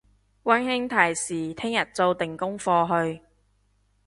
[0.41, 3.21] 溫馨提示聽日做定功課去！